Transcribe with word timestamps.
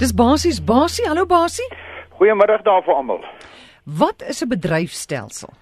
Dis 0.00 0.14
basies 0.16 0.64
Basie. 0.64 1.04
Hallo 1.04 1.26
Basie. 1.26 1.66
Goeiemiddag 2.16 2.62
daar 2.64 2.80
vir 2.86 2.94
almal. 2.94 3.24
Wat 3.84 4.22
is 4.32 4.40
'n 4.40 4.48
bedryfstelsel? 4.48 5.52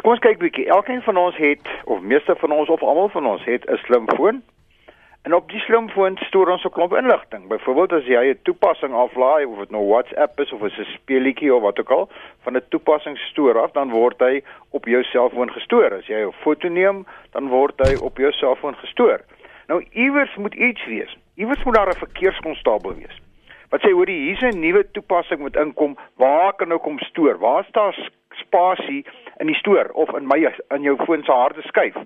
Kom 0.00 0.10
ons 0.10 0.20
kyk 0.20 0.38
bietjie. 0.38 0.66
Elkeen 0.68 1.00
van 1.02 1.16
ons 1.16 1.36
het 1.36 1.64
of 1.84 2.00
meeste 2.00 2.34
van 2.36 2.52
ons 2.52 2.68
of 2.68 2.82
almal 2.82 3.08
van 3.08 3.26
ons 3.26 3.44
het 3.44 3.64
'n 3.64 3.76
slimfoon. 3.76 4.42
En 5.22 5.34
op 5.34 5.48
die 5.48 5.60
slimfoon 5.60 6.16
stoor 6.16 6.48
ons 6.50 6.64
'n 6.64 6.70
klomp 6.70 6.92
inligting. 6.92 7.48
Byvoorbeeld 7.48 7.92
as 7.92 8.04
jy 8.04 8.24
'n 8.28 8.38
toepassing 8.42 8.92
aflaai 8.92 9.44
of 9.44 9.58
dit 9.58 9.70
nou 9.70 9.88
WhatsApp 9.88 10.40
is 10.40 10.52
of 10.52 10.62
'n 10.62 10.86
speletjie 10.98 11.54
of 11.54 11.62
wat 11.62 11.80
ook 11.80 11.90
al, 11.90 12.08
van 12.42 12.56
'n 12.56 12.68
toepassing 12.68 13.18
stoor 13.18 13.60
af, 13.60 13.72
dan 13.72 13.90
word 13.90 14.20
hy 14.20 14.42
op 14.70 14.84
jou 14.84 15.02
selfoon 15.02 15.50
gestoor. 15.50 15.94
As 15.94 16.06
jy 16.06 16.26
'n 16.26 16.32
foto 16.32 16.68
neem, 16.68 17.06
dan 17.30 17.48
word 17.48 17.74
hy 17.86 17.94
op 17.94 18.18
jou 18.18 18.32
selfoon 18.32 18.76
gestoor. 18.76 19.20
Nou 19.66 19.86
iewers 19.92 20.36
moet 20.36 20.54
iets 20.54 20.84
wees. 20.86 21.16
Iewers 21.34 21.64
moet 21.64 21.74
daar 21.74 21.88
'n 21.88 21.94
verkeerskonstabel 21.94 22.94
wees 22.94 23.24
wat 23.70 23.80
sê 23.82 23.92
hoor 23.92 24.08
hier's 24.08 24.42
'n 24.42 24.60
nuwe 24.60 24.90
toepassing 24.90 25.40
moet 25.40 25.56
inkom, 25.56 25.96
waar 26.16 26.52
kan 26.52 26.68
nou 26.68 26.78
kom 26.78 26.98
stoor? 26.98 27.38
Waar 27.38 27.60
is 27.64 27.72
daar 27.72 28.10
spasie 28.30 29.04
in 29.38 29.46
die 29.46 29.56
stoor 29.56 29.90
of 29.92 30.14
in 30.16 30.26
my 30.26 30.52
in 30.70 30.82
jou 30.82 30.96
foon 31.04 31.22
se 31.24 31.32
harde 31.32 31.62
skyf? 31.62 31.96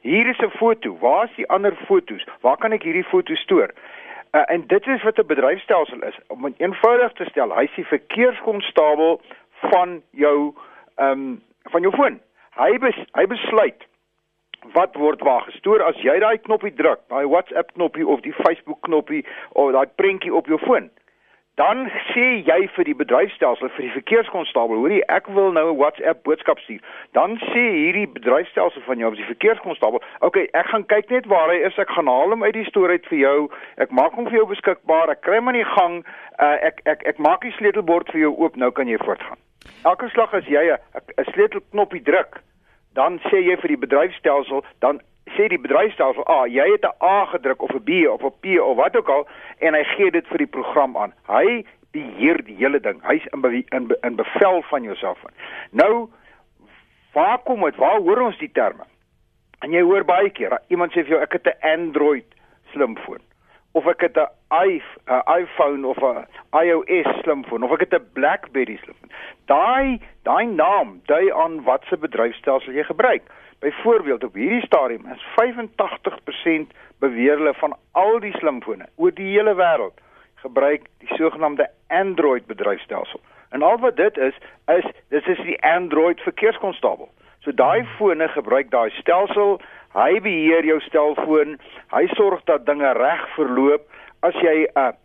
Hier 0.00 0.26
is 0.26 0.38
'n 0.38 0.50
foto. 0.50 0.96
Waar 0.98 1.24
is 1.24 1.36
die 1.36 1.48
ander 1.48 1.76
fotos? 1.86 2.26
Waar 2.40 2.56
kan 2.56 2.72
ek 2.72 2.82
hierdie 2.82 3.04
foto 3.04 3.34
stoor? 3.34 3.70
Uh, 4.32 4.42
en 4.46 4.66
dit 4.66 4.86
is 4.86 5.02
wat 5.02 5.18
'n 5.18 5.26
bedryfstelsel 5.26 6.02
is. 6.02 6.18
Om 6.26 6.42
dit 6.42 6.60
eenvoudig 6.60 7.12
te 7.12 7.24
stel, 7.24 7.54
hy 7.54 7.62
is 7.62 7.74
die 7.74 7.86
verkeerskonstabel 7.86 9.20
van 9.60 10.02
jou 10.10 10.54
ehm 10.96 11.10
um, 11.10 11.42
van 11.62 11.80
jou 11.80 11.94
foon. 11.94 12.20
Hy 12.56 12.78
bes, 12.78 12.96
hy 13.12 13.26
besluit 13.26 13.86
wat 14.72 14.94
word 14.94 15.20
waar 15.20 15.40
gestoor 15.40 15.82
as 15.82 15.96
jy 15.96 16.18
daai 16.18 16.38
knoppie 16.38 16.74
druk, 16.74 17.00
daai 17.08 17.26
WhatsApp 17.26 17.72
knoppie 17.72 18.06
of 18.06 18.20
die 18.20 18.32
Facebook 18.32 18.80
knoppie 18.80 19.26
of 19.52 19.72
daai 19.72 19.86
prentjie 19.94 20.34
op 20.34 20.46
jou 20.46 20.58
foon 20.58 20.90
dan 21.60 21.90
sê 22.10 22.26
jy 22.48 22.60
vir 22.74 22.88
die 22.88 22.96
bedryfstelsel 22.96 23.68
vir 23.74 23.84
die 23.84 23.92
verkeerskonstabel, 23.92 24.78
hoorie, 24.80 25.00
ek 25.12 25.26
wil 25.36 25.50
nou 25.52 25.66
'n 25.72 25.76
WhatsApp 25.76 26.22
boodskap 26.24 26.58
stuur. 26.64 26.80
Dan 27.12 27.36
sê 27.52 27.64
hierdie 27.76 28.08
bedryfstelsel 28.16 28.82
van 28.86 28.98
jou, 28.98 29.10
die 29.14 29.28
verkeerskonstabel, 29.32 30.00
okay, 30.20 30.48
ek 30.54 30.66
gaan 30.72 30.86
kyk 30.86 31.10
net 31.10 31.26
waar 31.26 31.52
hy 31.52 31.58
is, 31.68 31.78
ek 31.78 31.90
gaan 31.90 32.08
haal 32.08 32.32
hom 32.32 32.42
uit 32.42 32.54
die 32.54 32.64
stoor 32.64 32.88
uit 32.88 33.06
vir 33.12 33.18
jou. 33.18 33.50
Ek 33.76 33.90
maak 33.90 34.16
hom 34.16 34.24
vir 34.24 34.40
jou 34.40 34.46
beskikbaar. 34.46 35.10
Ek 35.10 35.20
kry 35.20 35.36
hom 35.36 35.52
in 35.52 35.60
die 35.60 35.72
gang. 35.76 36.04
Uh, 36.40 36.56
ek 36.64 36.80
ek 36.86 37.04
ek 37.06 37.18
maak 37.18 37.42
die 37.44 37.56
sleutelbord 37.58 38.08
vir 38.12 38.20
jou 38.20 38.32
oop. 38.38 38.56
Nou 38.56 38.70
kan 38.70 38.88
jy 38.88 38.96
voortgaan. 38.96 39.36
Elke 39.84 40.08
slag 40.08 40.34
as 40.34 40.46
jy 40.48 40.64
'n 40.72 41.32
sleutelknoppie 41.32 42.02
druk, 42.02 42.40
dan 42.94 43.20
sê 43.28 43.44
jy 43.44 43.56
vir 43.60 43.68
die 43.68 43.82
bedryfstelsel, 43.84 44.64
dan 44.80 45.00
sê 45.36 45.48
die 45.48 45.58
bedryfstelsel, 45.58 46.24
"Ag, 46.24 46.36
ah, 46.36 46.46
jy 46.46 46.72
het 46.72 46.84
'n 46.84 47.04
A 47.04 47.24
gedruk 47.26 47.62
of 47.62 47.70
'n 47.74 47.84
B 47.84 48.08
of 48.08 48.22
'n 48.22 48.34
P 48.40 48.60
of 48.60 48.76
wat 48.76 48.96
ook 48.96 49.08
al 49.08 49.26
en 49.58 49.74
hy 49.74 49.84
gee 49.84 50.10
dit 50.10 50.26
vir 50.26 50.38
die 50.38 50.46
program 50.46 50.96
aan. 50.96 51.12
Hy 51.26 51.64
beheer 51.92 52.44
die 52.44 52.56
hele 52.56 52.80
ding. 52.80 53.00
Hy's 53.02 53.26
in 53.32 53.64
in 53.68 53.96
in 54.00 54.16
bevel 54.16 54.62
van 54.62 54.82
jouself. 54.82 55.18
Nou 55.70 56.08
waar 57.12 57.38
kom 57.38 57.64
dit? 57.64 57.76
Waar 57.76 58.00
hoor 58.00 58.20
ons 58.20 58.38
die 58.38 58.52
terme? 58.52 58.84
En 59.60 59.72
jy 59.72 59.82
hoor 59.82 60.04
baie 60.04 60.30
keer, 60.30 60.60
iemand 60.68 60.92
sê 60.92 61.02
vir 61.04 61.16
jou 61.16 61.22
ek 61.22 61.32
het 61.32 61.46
'n 61.46 61.66
Android 61.72 62.24
slimfoon 62.72 63.20
of 63.72 63.86
ek 63.86 64.00
het 64.00 64.16
'n 64.16 64.82
iPhone 65.40 65.86
of 65.86 65.98
'n 66.02 66.26
iOS 66.52 67.10
slimfoon 67.22 67.62
of 67.62 67.72
ek 67.72 67.80
het 67.80 67.94
'n 67.94 68.08
BlackBerry 68.12 68.76
slimfoon. 68.76 69.10
Daai 69.46 70.00
daai 70.22 70.46
naam 70.46 71.00
dui 71.04 71.32
aan 71.32 71.62
watse 71.62 71.96
bedryfstelsel 71.96 72.72
jy 72.72 72.84
gebruik. 72.84 73.22
Byvoorbeeld 73.60 74.24
op 74.24 74.34
hierdie 74.34 74.66
stadium 74.66 75.06
is 75.12 75.24
85% 75.40 76.76
beweer 76.98 77.36
hulle 77.36 77.54
van 77.54 77.76
al 77.92 78.20
die 78.20 78.32
slimfone 78.32 78.86
oor 78.96 79.12
die 79.14 79.26
hele 79.34 79.52
wêreld 79.54 79.98
gebruik 80.40 80.86
die 81.04 81.16
sogenaamde 81.16 81.66
Android 81.86 82.46
bedryfstelsel. 82.46 83.20
En 83.50 83.62
al 83.62 83.78
wat 83.78 83.96
dit 83.96 84.16
is, 84.16 84.36
is 84.66 84.86
dit 85.08 85.26
is 85.26 85.42
die 85.44 85.58
Android 85.62 86.20
verkeerskonstabel. 86.20 87.10
So 87.44 87.52
daai 87.52 87.84
fone 87.98 88.28
gebruik 88.28 88.70
daai 88.70 88.90
stelsel, 88.96 89.58
hy 89.92 90.20
beheer 90.24 90.64
jou 90.64 90.80
selfoon, 90.86 91.58
hy 91.92 92.06
sorg 92.14 92.40
dat 92.48 92.64
dinge 92.66 92.92
reg 92.96 93.28
verloop. 93.36 93.84
As 94.20 94.34
jy 94.40 94.68
'n 94.72 94.96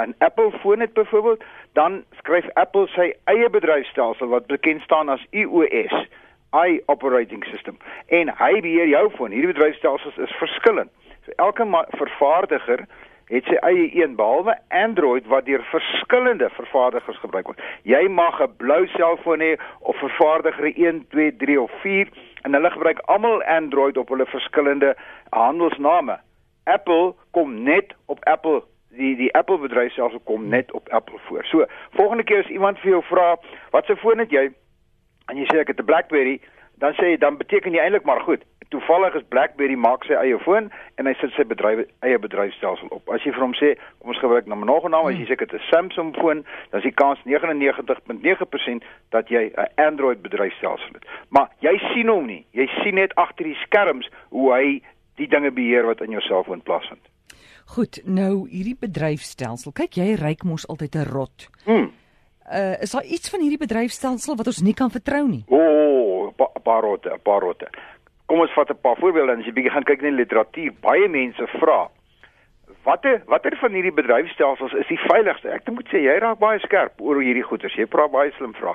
'n 0.00 0.14
Apple 0.18 0.50
foon 0.64 0.80
het 0.80 0.94
byvoorbeeld, 0.94 1.44
dan 1.72 2.04
skryf 2.18 2.48
Apple 2.54 2.88
sy 2.96 3.12
eie 3.24 3.50
bedryfstelsel 3.50 4.28
wat 4.28 4.46
bekend 4.46 4.82
staan 4.82 5.08
as 5.08 5.26
iOS 5.30 6.08
i 6.52 6.80
operating 6.86 7.44
system 7.44 7.78
en 8.06 8.32
hy 8.38 8.60
beheer 8.60 8.88
jou 8.88 9.06
foon. 9.16 9.32
Hierdie 9.32 9.52
bedryfstelsels 9.52 10.16
is 10.16 10.36
verskillend. 10.40 10.90
So 11.24 11.32
elke 11.36 11.66
vervaardiger 11.96 12.86
het 13.32 13.46
sy 13.48 13.56
eie 13.64 13.86
een 13.96 14.16
behalwe 14.18 14.56
Android 14.68 15.26
wat 15.32 15.46
deur 15.46 15.62
verskillende 15.70 16.50
vervaardigers 16.52 17.20
gebruik 17.22 17.46
word. 17.48 17.62
Jy 17.88 18.08
mag 18.08 18.40
'n 18.40 18.56
blou 18.56 18.86
selfoon 18.86 19.40
hê 19.40 19.56
of 19.80 19.96
vervaardiger 19.96 20.72
1, 20.76 21.06
2, 21.08 21.36
3 21.36 21.60
of 21.60 21.70
4 21.82 22.08
en 22.42 22.52
hulle 22.52 22.70
gebruik 22.70 22.98
almal 22.98 23.42
Android 23.42 23.96
op 23.96 24.08
hulle 24.08 24.26
verskillende 24.26 24.96
handelsname. 25.30 26.18
Apple 26.64 27.14
kom 27.30 27.62
net 27.62 27.94
op 28.06 28.24
Apple 28.24 28.62
die 28.96 29.16
die 29.16 29.34
Apple 29.34 29.58
bedryfstelsel 29.58 30.20
kom 30.24 30.48
net 30.48 30.72
op 30.72 30.88
Apple 30.88 31.18
voor. 31.18 31.44
So, 31.44 31.64
volgende 31.90 32.24
keer 32.24 32.38
as 32.38 32.50
iemand 32.50 32.78
vir 32.78 32.90
jou 32.90 33.02
vra, 33.02 33.36
"Wat 33.70 33.86
se 33.86 33.96
foon 33.96 34.18
het 34.18 34.30
jy?" 34.30 34.52
En 35.32 35.40
jy 35.40 35.48
sê 35.48 35.62
ek 35.62 35.72
het 35.72 35.80
'n 35.80 35.88
BlackBerry, 35.88 36.40
dan 36.82 36.92
sê 36.98 37.12
jy 37.12 37.18
dan 37.18 37.38
beteken 37.40 37.72
jy 37.72 37.80
eintlik 37.80 38.04
maar 38.04 38.20
goed. 38.20 38.44
Toevallig 38.68 39.14
is 39.14 39.28
BlackBerry 39.28 39.76
maak 39.76 40.04
sy 40.04 40.14
eie 40.16 40.38
foon 40.38 40.70
en 40.96 41.06
hy 41.06 41.12
sit 41.20 41.32
sy 41.36 41.44
bedryf 41.44 41.84
eie 42.00 42.18
bedryfstelsel 42.18 42.88
op. 42.88 43.08
As 43.12 43.24
jy 43.24 43.32
vir 43.32 43.44
hom 43.44 43.52
sê, 43.54 43.74
kom 44.00 44.12
ons 44.14 44.20
gebruik 44.20 44.46
nou 44.46 44.64
nog 44.64 44.84
'n 44.84 44.90
naam, 44.90 45.06
as 45.06 45.16
jy 45.16 45.26
sê 45.28 45.36
dit 45.36 45.52
is 45.52 45.60
'n 45.60 45.70
Samsung 45.70 46.16
foon, 46.16 46.44
dan 46.70 46.80
is 46.80 46.88
die 46.88 46.98
kans 47.02 47.18
99.9% 47.24 48.84
dat 49.10 49.28
jy 49.28 49.52
'n 49.56 49.68
Android 49.76 50.22
bedryfstelsel 50.22 50.92
het. 50.92 51.04
Maar 51.28 51.48
jy 51.60 51.78
sien 51.92 52.08
hom 52.08 52.26
nie. 52.26 52.46
Jy 52.52 52.66
sien 52.82 52.94
net 52.94 53.14
agter 53.14 53.44
die 53.44 53.58
skerms 53.66 54.10
hoe 54.30 54.52
hy 54.52 54.82
die 55.16 55.28
dinge 55.28 55.50
beheer 55.50 55.86
wat 55.86 56.00
in 56.00 56.10
jou 56.10 56.20
selfoon 56.20 56.62
plaasvind. 56.62 57.08
Goed, 57.66 58.00
nou 58.04 58.48
hierdie 58.48 58.76
bedryfstelsel. 58.80 59.72
Kyk, 59.72 59.94
jy 59.94 60.14
ryk 60.14 60.44
mos 60.44 60.66
altyd 60.66 60.94
'n 60.96 61.08
rot. 61.12 61.48
Hmm. 61.64 61.92
Uh, 62.50 62.82
is 62.82 62.90
daar 62.90 63.04
iets 63.04 63.30
van 63.30 63.40
hierdie 63.40 63.58
bedryfstelsel 63.58 64.36
wat 64.36 64.46
ons 64.46 64.62
nie 64.62 64.74
kan 64.74 64.90
vertrou 64.90 65.28
nie? 65.28 65.44
O, 65.46 65.58
oh, 65.58 66.32
'n 66.32 66.62
paar 66.62 66.82
rotte, 66.82 67.10
'n 67.14 67.22
paar 67.22 67.40
rotte. 67.40 67.68
Kom 68.26 68.40
ons 68.40 68.52
vat 68.52 68.70
'n 68.70 68.80
paar 68.80 68.96
voorbeelde 68.96 69.32
en 69.32 69.38
as 69.38 69.46
jy 69.46 69.52
bietjie 69.52 69.72
gaan 69.72 69.84
kyk 69.84 70.02
in 70.02 70.16
die 70.16 70.24
literatuur, 70.24 70.72
baie 70.80 71.08
mense 71.08 71.46
vra 71.58 71.88
watter 72.84 73.22
watter 73.26 73.56
van 73.60 73.74
hierdie 73.76 73.94
bedryfstelsels 73.94 74.74
is 74.80 74.88
die 74.90 74.98
veiligste? 75.06 75.50
Ek 75.54 75.68
moet 75.70 75.88
sê 75.92 76.02
jy 76.02 76.16
raak 76.22 76.40
baie 76.42 76.58
skerp 76.64 77.00
oor 77.00 77.20
hierdie 77.22 77.44
goeters. 77.46 77.76
Jy 77.78 77.86
vra 77.92 78.08
baie 78.10 78.32
slim 78.38 78.54
vrae. 78.58 78.74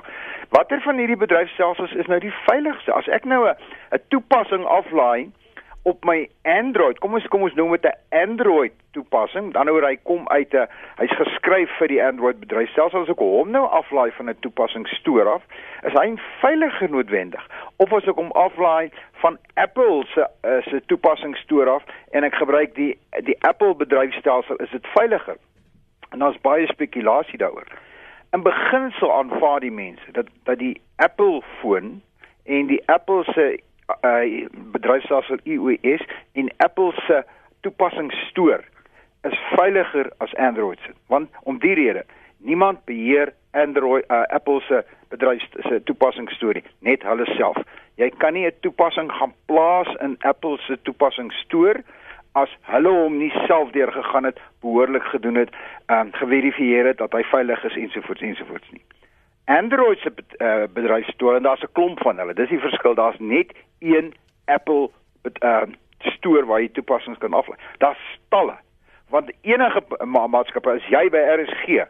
Watter 0.54 0.80
van 0.84 1.00
hierdie 1.00 1.18
bedryfstelsels 1.20 1.92
is 2.00 2.08
nou 2.08 2.20
die 2.22 2.32
veiligste? 2.46 2.94
As 2.96 3.08
ek 3.12 3.28
nou 3.28 3.44
'n 3.48 3.54
'n 3.92 4.00
toepassing 4.08 4.64
aflaai 4.64 5.28
op 5.82 6.04
my 6.04 6.28
Android. 6.42 6.98
Kom 6.98 7.14
ons 7.14 7.26
kom 7.32 7.42
ons 7.42 7.54
noem 7.54 7.70
dit 7.76 7.84
'n 7.84 8.16
Android 8.16 8.72
toepassing. 8.92 9.52
Dan 9.52 9.66
nou 9.66 9.84
hy 9.84 9.96
kom 10.02 10.28
uit 10.28 10.54
'n 10.54 10.68
hy's 10.96 11.16
geskryf 11.16 11.70
vir 11.78 11.88
die 11.88 12.04
Android 12.04 12.40
bedryf. 12.40 12.70
Selfs 12.70 12.94
as 12.94 13.08
ek 13.08 13.18
hom 13.18 13.50
nou 13.50 13.66
aflaai 13.66 14.10
van 14.12 14.28
'n 14.28 14.36
toepassing 14.40 14.88
store 14.88 15.28
af, 15.28 15.42
is 15.82 15.92
hy 15.92 16.16
veiliger 16.40 16.90
noodwendig. 16.90 17.46
Of 17.76 17.92
as 17.92 18.08
ek 18.08 18.14
hom 18.16 18.30
aflaai 18.32 18.90
van 19.12 19.38
Apple 19.54 20.04
se 20.14 20.26
uh, 20.44 20.62
se 20.62 20.82
toepassing 20.86 21.36
store 21.36 21.70
af 21.70 21.82
en 22.10 22.24
ek 22.24 22.34
gebruik 22.34 22.74
die 22.74 22.98
die 23.24 23.36
Apple 23.40 23.74
bedryfstelsel, 23.74 24.56
is 24.56 24.70
dit 24.70 24.86
veiliger. 24.86 25.36
En 26.10 26.18
daar's 26.18 26.40
baie 26.40 26.66
spekulasie 26.66 27.38
daaroor. 27.38 27.66
In 28.32 28.42
beginsel 28.42 29.12
aanvaar 29.12 29.60
die 29.60 29.72
mense 29.72 30.12
dat 30.12 30.26
dat 30.44 30.58
die 30.58 30.80
Apple 30.96 31.42
foon 31.60 32.02
en 32.44 32.66
die 32.66 32.82
Apple 32.88 33.24
se 33.24 33.60
uh 33.88 34.46
bedryfstelsel 34.72 35.38
iOS 35.44 36.04
en 36.32 36.50
Apple 36.56 36.92
se 37.06 37.22
toepassingsstoor 37.60 38.64
is 39.22 39.38
veiliger 39.56 40.10
as 40.18 40.34
Android 40.34 40.78
se. 40.86 40.92
Want 41.06 41.30
om 41.42 41.58
die 41.58 41.74
rede, 41.74 42.04
niemand 42.38 42.84
beheer 42.84 43.32
Android 43.50 44.04
uh, 44.10 44.22
Apple 44.28 44.60
se 44.60 44.84
bedryf 45.08 45.42
se 45.52 45.80
toepassingsstorie, 45.84 46.64
net 46.78 47.02
hulle 47.02 47.24
self. 47.36 47.56
Jy 47.98 48.10
kan 48.22 48.32
nie 48.32 48.46
'n 48.46 48.60
toepassing 48.60 49.10
gaan 49.12 49.34
plaas 49.46 49.88
in 50.00 50.16
Apple 50.20 50.58
se 50.58 50.78
toepassingsstoor 50.82 51.82
as 52.32 52.50
hulle 52.62 52.88
hom 52.88 53.18
nie 53.18 53.32
self 53.46 53.70
deurgegaan 53.70 54.24
het, 54.24 54.38
behoorlik 54.60 55.02
gedoen 55.02 55.34
het, 55.34 55.50
ehm 55.86 56.06
um, 56.06 56.12
geverifieer 56.12 56.86
het 56.86 56.98
dat 56.98 57.12
hy 57.12 57.22
veilig 57.22 57.64
is 57.64 57.76
ensovoorts 57.76 58.20
ensovoorts 58.20 58.70
nie. 58.70 58.84
Android 59.48 59.98
se 59.98 60.12
uh, 60.12 60.68
bedryfstoor 60.72 61.36
en 61.36 61.42
daar's 61.42 61.62
'n 61.62 61.72
klomp 61.72 62.02
van 62.02 62.18
hulle. 62.18 62.34
Dis 62.34 62.48
die 62.48 62.60
verskil. 62.60 62.94
Daar's 62.94 63.18
net 63.18 63.52
een 63.78 64.14
Apple 64.44 64.90
uh, 65.42 65.62
stoor 65.98 66.46
waar 66.46 66.60
jy 66.60 66.68
toepassings 66.68 67.18
kan 67.18 67.32
aflaai. 67.32 67.58
Daar's 67.78 68.18
talle. 68.28 68.56
Want 69.08 69.32
enige 69.40 69.82
ma 70.04 70.26
maatskappy 70.26 70.68
as 70.68 70.88
jy 70.88 71.08
by 71.10 71.22
RSG 71.40 71.88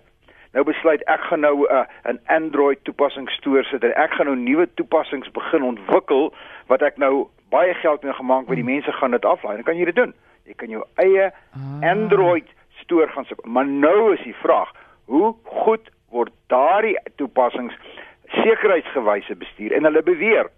nou 0.56 0.64
besluit 0.64 1.02
ek 1.12 1.20
gaan 1.28 1.40
nou 1.40 1.66
'n 1.66 1.74
uh, 1.74 2.12
'n 2.12 2.20
Android 2.26 2.78
toepassingsstoor 2.84 3.64
sit 3.64 3.84
en 3.84 3.94
ek 3.94 4.12
gaan 4.12 4.26
nou 4.26 4.36
nuwe 4.36 4.68
toepassings 4.74 5.30
begin 5.30 5.62
ontwikkel 5.62 6.34
wat 6.66 6.82
ek 6.82 6.96
nou 6.96 7.28
baie 7.50 7.74
geld 7.74 8.02
mee 8.02 8.12
gemaak 8.12 8.46
wat 8.46 8.56
die 8.56 8.64
hmm. 8.64 8.72
mense 8.72 8.92
gaan 8.92 9.10
dit 9.10 9.24
aflaai. 9.24 9.54
Dan 9.54 9.64
kan 9.64 9.76
jy 9.76 9.84
dit 9.84 9.94
doen. 9.94 10.14
Jy 10.44 10.54
kan 10.54 10.68
jou 10.68 10.84
eie 10.94 11.32
ah. 11.52 11.90
Android 11.90 12.48
stoor 12.82 13.08
gaan 13.08 13.24
soek. 13.24 13.44
Maar 13.44 13.66
nou 13.66 14.12
is 14.14 14.22
die 14.22 14.34
vraag, 14.34 14.72
hoe 15.04 15.34
goed 15.44 15.90
word 16.10 16.32
daardie 16.46 16.96
toepassings 17.16 17.74
sekuriteitsgewyse 18.26 19.36
bestuur? 19.36 19.72
En 19.72 19.84
hulle 19.84 20.02
beweer 20.02 20.50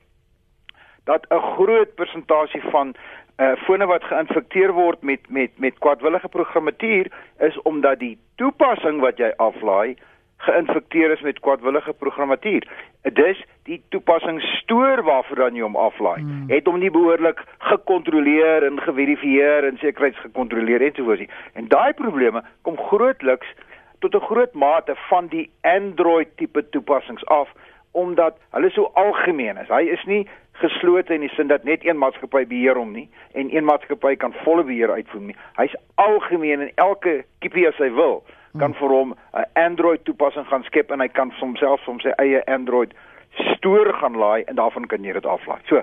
dat 1.05 1.27
'n 1.31 1.43
groot 1.57 1.95
persentasie 1.95 2.63
van 2.71 2.95
uh 3.41 3.57
fone 3.65 3.87
wat 3.87 4.05
geïnfekteer 4.05 4.73
word 4.73 5.03
met 5.03 5.21
met 5.29 5.51
met 5.57 5.79
kwadwillige 5.79 6.29
programmatuur 6.29 7.07
is 7.39 7.63
omdat 7.63 7.99
die 7.99 8.19
toepassing 8.37 9.01
wat 9.01 9.19
jy 9.19 9.33
aflaai 9.37 9.97
geïnfekteer 10.41 11.11
is 11.11 11.21
met 11.21 11.41
kwadwillige 11.41 11.93
programmatuur. 11.93 12.69
Dis 13.13 13.45
die 13.69 13.83
toepassing 13.89 14.41
stoor 14.41 15.03
waarvoor 15.05 15.37
dan 15.37 15.57
jy 15.57 15.65
hom 15.65 15.77
aflaai. 15.77 16.21
Hmm. 16.21 16.45
Het 16.49 16.69
hom 16.69 16.79
nie 16.81 16.91
behoorlik 16.91 17.43
gekontroleer 17.59 18.65
en 18.69 18.81
geverifieer 18.81 19.69
en 19.69 19.77
sekuriteits 19.83 20.25
gekontroleer 20.25 20.83
en 20.83 20.95
so 20.97 21.05
voort 21.05 21.25
nie. 21.25 21.31
En 21.53 21.69
daai 21.69 21.93
probleme 21.93 22.43
kom 22.63 22.79
grootliks 22.91 23.53
tot 24.01 24.15
'n 24.15 24.27
groot 24.27 24.55
mate 24.55 24.95
van 25.09 25.27
die 25.27 25.51
Android 25.61 26.29
tipe 26.37 26.69
toepassings 26.69 27.25
af 27.27 27.49
omdat 27.93 28.35
hulle 28.51 28.71
so 28.71 28.91
algemeen 28.95 29.57
is. 29.57 29.69
Hy 29.69 29.83
is 29.83 30.05
nie 30.05 30.29
geslote 30.53 31.15
in 31.15 31.21
die 31.21 31.33
sin 31.35 31.47
dat 31.47 31.65
net 31.65 31.85
een 31.87 31.99
maatskappy 31.99 32.47
beheer 32.47 32.77
hom 32.77 32.93
nie 32.93 33.09
en 33.33 33.57
een 33.57 33.65
maatskappy 33.65 34.17
kan 34.17 34.35
volle 34.45 34.65
beheer 34.65 34.91
uitvoer 34.91 35.23
nie. 35.23 35.37
Hy's 35.57 35.75
algemeen 35.95 36.61
en 36.61 36.73
elke 36.75 37.25
kiepie 37.39 37.67
as 37.69 37.77
hy 37.77 37.91
wil 37.91 38.23
kan 38.59 38.75
vir 38.75 38.89
hom 38.89 39.15
'n 39.35 39.45
Android 39.55 40.05
toepassing 40.05 40.47
gaan 40.47 40.65
skep 40.65 40.91
en 40.91 41.01
hy 41.01 41.09
kan 41.09 41.33
homself 41.41 41.85
van 41.85 42.01
sy 42.01 42.13
eie 42.19 42.47
Android 42.47 42.95
stoor 43.31 43.93
gaan 43.95 44.17
laai 44.17 44.43
en 44.43 44.55
daarvan 44.55 44.87
kan 44.87 45.05
jy 45.05 45.13
dit 45.13 45.27
aflaai. 45.27 45.61
So, 45.65 45.83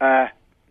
uh 0.00 0.26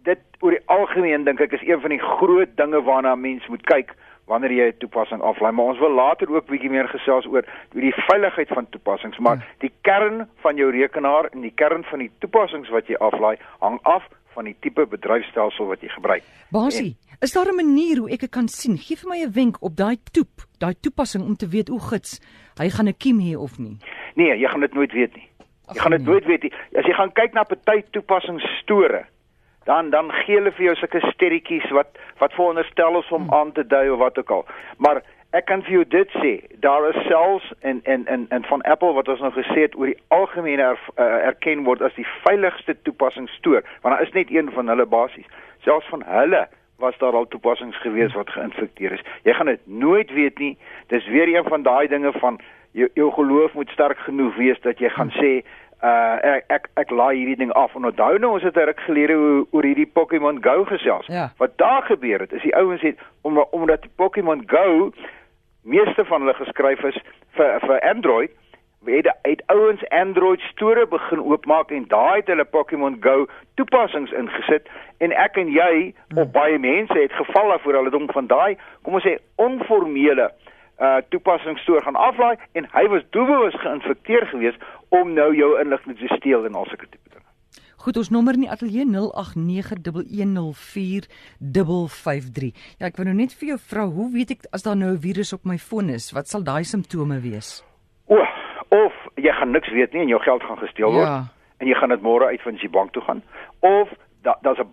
dit 0.06 0.20
oor 0.40 0.52
die 0.52 0.68
algemeen 0.70 1.24
dink 1.24 1.40
ek 1.42 1.52
is 1.52 1.68
een 1.68 1.82
van 1.82 1.90
die 1.90 2.00
groot 2.00 2.58
dinge 2.58 2.82
waarna 2.82 3.16
mens 3.16 3.48
moet 3.48 3.64
kyk 3.66 3.96
wanneer 4.25 4.51
jy 4.51 4.68
'n 4.68 4.77
toepassing 4.77 5.22
aflaai. 5.22 5.51
Maar 5.51 5.66
ons 5.66 5.80
wil 5.80 5.94
later 5.94 6.30
ook 6.30 6.45
bietjie 6.45 6.69
meer 6.69 6.88
gesels 6.88 7.25
oor 7.25 7.44
oor 7.75 7.81
die 7.81 7.94
veiligheid 7.94 8.48
van 8.48 8.69
toepassings, 8.69 9.18
maar 9.18 9.36
hmm. 9.36 9.45
die 9.60 9.74
kern 9.81 10.27
van 10.42 10.56
jou 10.56 10.72
rekenaar 10.72 11.30
en 11.31 11.42
die 11.42 11.54
kern 11.56 11.83
van 11.83 12.00
die 12.00 12.12
toepassings 12.19 12.69
wat 12.69 12.88
jy 12.88 12.95
aflaai 12.95 13.38
hang 13.60 13.80
af 13.83 14.04
van 14.36 14.45
die 14.50 14.56
tipe 14.60 14.86
bedryfstelsel 14.86 15.69
wat 15.72 15.81
jy 15.81 15.89
gebruik. 15.89 16.24
Basie, 16.51 16.98
is 17.19 17.33
daar 17.33 17.51
'n 17.51 17.56
manier 17.56 17.98
hoe 17.98 18.12
ek 18.12 18.19
dit 18.19 18.30
kan 18.30 18.48
sien? 18.48 18.77
Gee 18.77 18.98
vir 18.98 19.10
my 19.10 19.19
'n 19.24 19.31
wenk 19.31 19.56
op 19.62 19.75
daai 19.75 19.98
toep, 20.12 20.45
daai 20.60 20.75
toepassing 20.80 21.24
om 21.24 21.36
te 21.36 21.48
weet 21.48 21.68
hoe 21.68 21.80
gits 21.80 22.19
hy 22.57 22.69
gaan 22.69 22.88
'n 22.88 22.98
kiem 22.98 23.19
hê 23.19 23.38
of 23.38 23.57
nie. 23.60 23.77
Nee, 24.16 24.38
jy 24.38 24.48
gaan 24.48 24.62
dit 24.62 24.74
nooit 24.74 24.92
weet 24.92 25.16
nie. 25.16 25.30
Jy 25.74 25.80
gaan 25.80 25.92
dit 25.92 26.01
nee. 26.01 26.10
nooit 26.10 26.25
weet 26.25 26.44
nie. 26.44 26.54
As 26.77 26.86
jy 26.86 26.94
gaan 26.94 27.12
kyk 27.12 27.33
na 27.33 27.44
party 27.44 27.83
toepassingsstore, 27.92 29.06
dan 29.66 29.90
dan 29.90 30.12
gee 30.12 30.38
hulle 30.38 30.52
vir 30.52 30.66
jou 30.70 30.76
sulke 30.80 31.02
sterretjies 31.12 31.70
wat 31.74 31.98
wat 32.22 32.34
veronderstel 32.34 33.00
is 33.00 33.12
om 33.12 33.30
aan 33.34 33.52
te 33.52 33.68
dui 33.68 33.90
of 33.90 34.00
wat 34.00 34.18
ook 34.18 34.32
al. 34.32 34.46
Maar 34.78 35.02
ek 35.36 35.46
kan 35.50 35.64
vir 35.66 35.72
jou 35.72 35.86
dit 35.92 36.12
sê, 36.22 36.34
daar 36.64 36.86
is 36.90 37.00
selfs 37.08 37.48
en 37.60 37.82
en 37.84 38.06
en 38.08 38.28
en 38.30 38.46
van 38.52 38.62
Apple 38.62 38.94
wat 38.94 39.10
ons 39.12 39.24
nou 39.26 39.32
gesê 39.36 39.66
het 39.66 39.76
oor 39.76 39.92
die 39.92 40.02
algemene 40.08 40.70
er, 40.72 40.84
uh, 40.96 41.08
erken 41.32 41.66
word 41.66 41.82
as 41.82 41.98
die 41.98 42.08
veiligste 42.24 42.78
toepassing 42.88 43.28
stoor, 43.40 43.66
want 43.82 43.96
daar 43.96 44.06
is 44.06 44.14
net 44.14 44.32
een 44.32 44.52
van 44.56 44.70
hulle 44.72 44.86
basies. 44.86 45.28
Selfs 45.66 45.90
van 45.90 46.06
hulle 46.08 46.46
was 46.80 46.98
daar 46.98 47.16
al 47.16 47.28
toepassings 47.28 47.78
gewees 47.82 48.14
wat 48.14 48.30
geïnfekteer 48.30 48.92
is. 48.92 49.04
Jy 49.24 49.34
gaan 49.34 49.52
dit 49.52 49.62
nooit 49.66 50.12
weet 50.12 50.40
nie. 50.40 50.58
Dis 50.88 51.08
weer 51.08 51.32
een 51.32 51.48
van 51.48 51.64
daai 51.64 51.88
dinge 51.88 52.12
van 52.20 52.40
jou 52.76 52.90
jou 52.94 53.12
geloof 53.12 53.54
moet 53.54 53.70
sterk 53.70 53.98
genoeg 53.98 54.36
wees 54.36 54.60
dat 54.62 54.80
jy 54.80 54.90
gaan 54.92 55.12
sê 55.16 55.32
uh 55.83 56.16
ek 56.24 56.44
ek, 56.48 56.69
ek 56.74 56.89
laai 56.89 57.16
hierdie 57.18 57.36
ding 57.36 57.51
af 57.54 57.75
en 57.75 57.86
onthou 57.86 58.18
nou 58.18 58.31
ons 58.33 58.44
het 58.44 58.56
'n 58.57 58.68
ruk 58.69 58.80
gelede 58.80 59.13
oor, 59.13 59.45
oor 59.51 59.63
hierdie 59.63 59.92
Pokémon 59.94 60.44
Go 60.44 60.63
gesels. 60.66 61.07
Ja. 61.07 61.31
Wat 61.38 61.57
daar 61.57 61.81
gebeur 61.81 62.19
het 62.19 62.33
is 62.33 62.42
die 62.42 62.56
ouens 62.56 62.81
het 62.81 63.00
om 63.22 63.38
omdat 63.51 63.81
die 63.81 63.92
Pokémon 63.95 64.44
Go 64.48 64.92
meeste 65.63 66.06
van 66.06 66.22
hulle 66.22 66.33
geskryf 66.33 66.83
is 66.83 66.98
vir 67.31 67.60
vir 67.60 67.80
Android 67.80 68.31
het 68.86 69.16
uit 69.22 69.44
ouens 69.45 69.89
Android 69.89 70.39
store 70.39 70.88
begin 70.88 71.19
oopmaak 71.19 71.72
en 71.72 71.86
daai 71.88 72.16
het 72.16 72.27
hulle 72.27 72.45
Pokémon 72.45 72.98
Go 73.00 73.27
toepassings 73.54 74.12
ingesit 74.12 74.68
en 74.98 75.12
ek 75.12 75.38
en 75.38 75.48
jy 75.48 75.94
hmm. 76.07 76.18
op 76.18 76.31
baie 76.33 76.60
mense 76.60 77.00
het 77.00 77.12
geval 77.12 77.50
daarvoor 77.50 77.74
hulle 77.74 77.89
dom 77.89 78.07
van 78.12 78.27
daai 78.27 78.57
kom 78.81 78.94
ons 78.94 79.04
sê 79.04 79.18
onformele 79.36 80.30
uh 80.30 80.55
toepassing 81.10 81.57
stoor 81.57 81.81
gaan 81.83 81.95
aflaai 81.95 82.36
en 82.54 82.68
hy 82.72 82.88
was 82.88 83.04
doelbewus 83.10 83.56
geïnfekteer 83.62 84.25
geweest 84.27 84.60
om 84.89 85.13
nou 85.13 85.36
jou 85.36 85.62
inligting 85.62 85.98
te 85.98 86.07
steel 86.16 86.45
en 86.45 86.54
al 86.56 86.66
sulke 86.66 86.88
tipe 86.89 87.10
dinge. 87.10 87.25
Goed, 87.86 87.98
ons 87.98 88.10
nommer 88.10 88.33
in 88.33 88.42
die 88.48 88.50
ateljee 88.50 88.86
0891104553. 88.86 88.89
Ja, 92.80 92.86
ek 92.89 92.98
wil 92.98 93.06
nou 93.06 93.18
net 93.19 93.33
vir 93.38 93.48
jou 93.54 93.60
vra, 93.62 93.83
hoe 93.86 94.10
weet 94.13 94.31
ek 94.36 94.42
as 94.51 94.63
daar 94.66 94.75
nou 94.80 94.92
'n 94.94 95.04
virus 95.06 95.33
op 95.33 95.44
my 95.45 95.57
foon 95.57 95.89
is? 95.89 96.12
Wat 96.12 96.27
sal 96.27 96.44
daai 96.44 96.63
simptome 96.63 97.19
wees? 97.22 97.63
O, 98.07 98.18
of 98.69 98.94
jy 99.16 99.31
gaan 99.31 99.51
niks 99.51 99.69
weet 99.69 99.94
nie 99.94 100.01
en 100.01 100.07
jou 100.07 100.22
geld 100.22 100.44
gaan 100.44 100.57
gesteel 100.57 100.92
word. 100.92 101.07
Ja. 101.07 101.24
En 101.57 101.68
jy 101.68 101.75
gaan 101.75 101.89
dit 101.89 102.01
môre 102.01 102.25
uit 102.25 102.42
van 102.42 102.56
die 102.56 102.69
bank 102.69 102.92
toe 102.92 103.01
gaan 103.01 103.24
of 103.60 103.89
daar's 104.22 104.57
da 104.57 104.63
'n 104.63 104.66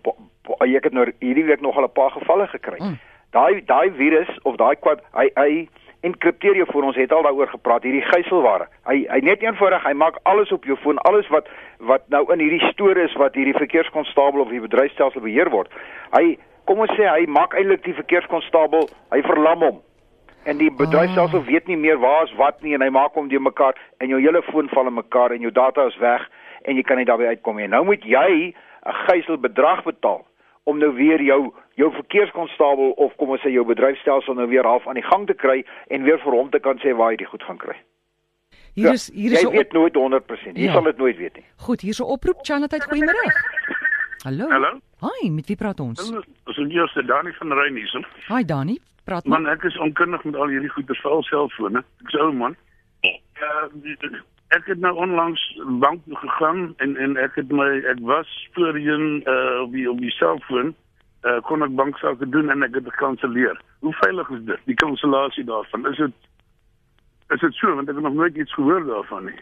ek 0.77 0.85
het 0.85 0.93
nou 0.93 1.13
hierdie 1.21 1.45
week 1.45 1.61
nog 1.61 1.77
al 1.77 1.85
'n 1.85 1.93
paar 1.93 2.11
gevalle 2.11 2.47
gekry. 2.47 2.79
Mm. 2.79 2.99
Daai 3.31 3.65
daai 3.65 3.91
virus 3.91 4.29
of 4.43 4.57
daai 4.57 4.77
kwad 4.77 5.01
hy 5.13 5.31
hy 5.35 5.69
enkripteer 6.07 6.57
jou 6.59 6.67
foon. 6.71 6.89
Ons 6.91 6.99
het 6.99 7.13
al 7.13 7.23
daaroor 7.27 7.51
gepraat, 7.53 7.85
hierdie 7.87 8.05
gijselware. 8.07 8.69
Hy 8.89 9.03
hy 9.11 9.21
net 9.27 9.43
eenvoudig, 9.45 9.85
hy 9.87 9.95
maak 9.99 10.19
alles 10.29 10.53
op 10.55 10.67
jou 10.69 10.77
foon, 10.83 10.99
alles 11.09 11.29
wat 11.35 11.51
wat 11.93 12.09
nou 12.15 12.25
in 12.35 12.43
hierdie 12.43 12.73
storie 12.73 13.07
is 13.07 13.15
wat 13.21 13.39
hierdie 13.39 13.57
verkeerskonstabel 13.59 14.43
of 14.45 14.51
die 14.51 14.63
bedryfstelsel 14.63 15.25
beheer 15.25 15.51
word. 15.55 15.71
Hy 16.17 16.37
kom 16.71 16.83
ons 16.85 16.93
sê 16.99 17.07
hy 17.09 17.27
maak 17.31 17.55
eintlik 17.59 17.85
die 17.87 17.97
verkeerskonstabel, 17.99 18.89
hy 19.15 19.23
verlam 19.27 19.67
hom. 19.67 19.81
En 20.47 20.59
die 20.59 20.71
bedryfstelsel 20.75 21.39
oh. 21.39 21.47
weet 21.47 21.71
nie 21.71 21.79
meer 21.79 22.01
waar 22.03 22.27
is 22.27 22.35
wat 22.39 22.63
nie 22.67 22.75
en 22.75 22.83
hy 22.83 22.91
maak 22.91 23.15
hom 23.15 23.31
die 23.31 23.39
mekaar 23.39 23.79
en 24.03 24.11
jou 24.11 24.19
hele 24.19 24.43
foon 24.51 24.71
val 24.75 24.91
in 24.91 24.99
mekaar 24.99 25.35
en 25.35 25.45
jou 25.45 25.55
data 25.55 25.87
is 25.87 25.99
weg 26.03 26.27
en 26.67 26.79
jy 26.79 26.83
kan 26.87 26.99
nie 26.99 27.07
daarbey 27.07 27.31
uitkom 27.31 27.63
nie. 27.63 27.71
Nou 27.71 27.85
moet 27.87 28.03
jy 28.03 28.51
'n 28.83 28.99
gijselbedrag 29.07 29.85
betaal 29.87 30.27
om 30.65 30.79
nou 30.79 30.93
weer 30.95 31.23
jou 31.23 31.53
jou 31.75 31.89
verkeerskonstabel 31.93 32.93
of 33.01 33.15
kom 33.17 33.33
ons 33.35 33.41
sê 33.43 33.51
jou 33.53 33.65
bedryfstelsel 33.67 34.37
nou 34.37 34.49
weer 34.49 34.67
half 34.69 34.87
aan 34.87 35.01
die 35.01 35.07
gang 35.07 35.27
te 35.27 35.35
kry 35.35 35.63
en 35.89 36.05
weer 36.05 36.21
vir 36.21 36.37
hom 36.37 36.51
te 36.51 36.61
kan 36.61 36.79
sê 36.85 36.93
waar 36.97 37.15
hy 37.15 37.17
dit 37.23 37.29
goed 37.29 37.43
gaan 37.49 37.59
kry. 37.59 37.77
Hier 38.77 38.93
is 38.93 39.11
hier 39.13 39.33
is 39.33 39.43
jy 39.43 39.51
weet 39.53 39.73
nooit 39.77 39.97
100%. 39.97 40.57
Jy 40.57 40.69
ja. 40.69 40.77
sal 40.77 40.89
dit 40.89 41.01
nooit 41.01 41.17
weet 41.17 41.41
nie. 41.41 41.45
Goed, 41.67 41.81
hier's 41.81 42.01
'n 42.01 42.09
oproep 42.17 42.45
Chanat 42.47 42.73
uit 42.73 42.85
goeiemôre. 42.85 43.33
Hallo. 44.25 44.49
Hallo. 44.49 44.79
Hi, 45.03 45.31
met 45.31 45.47
wie 45.47 45.57
praat 45.57 45.81
ons? 45.81 46.11
Ons 46.13 46.59
is 46.59 46.73
hier 46.73 46.89
se 46.89 47.03
Dani 47.05 47.33
van 47.33 47.53
Rein 47.53 47.77
hier. 47.77 48.07
Hi 48.29 48.45
Dani, 48.45 48.79
praat 49.05 49.25
man. 49.27 49.43
Man, 49.43 49.53
ek 49.53 49.65
is 49.65 49.79
onkundig 49.79 50.25
met 50.25 50.37
al 50.37 50.49
hierdie 50.49 50.71
goeie 50.71 51.23
selfone. 51.27 51.85
Ek 52.05 52.11
sê 52.15 52.33
man. 52.33 52.57
Ja, 53.03 53.69
ek 54.57 54.67
het 54.67 54.81
nou 54.85 54.93
onlangs 54.97 55.43
bank 55.81 56.03
toe 56.05 56.17
gegaan 56.17 56.75
en 56.77 56.97
en 56.97 57.17
ek 57.17 57.39
het 57.41 57.53
my 57.53 57.69
ek 57.93 58.01
was 58.09 58.31
voorheen 58.53 59.23
uh 59.25 59.63
op 59.63 59.73
die 59.73 59.87
op 59.91 60.01
die 60.01 60.13
selfoon 60.17 60.75
uh 61.25 61.39
kon 61.49 61.65
ek 61.65 61.75
banksaake 61.79 62.29
doen 62.29 62.51
en 62.51 62.63
ek 62.67 62.75
het 62.75 62.85
dit 62.85 62.93
gekanselleer. 62.93 63.61
Hoe 63.81 63.95
veilig 64.03 64.29
is 64.37 64.45
dit? 64.51 64.61
Die 64.65 64.79
kansellasie 64.85 65.45
daarvan. 65.45 65.89
Is 65.91 65.97
dit 65.97 66.13
is 67.33 67.41
dit 67.41 67.55
so 67.55 67.75
want 67.75 67.89
ek 67.89 67.95
het 67.95 68.05
nog 68.05 68.19
nooit 68.21 68.37
iets 68.37 68.55
gehoor 68.55 68.85
daarvan 68.87 69.25
nie. 69.31 69.41